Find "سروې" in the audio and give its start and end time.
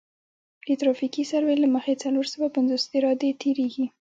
1.31-1.55